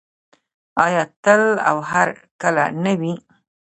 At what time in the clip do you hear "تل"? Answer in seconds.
1.23-1.41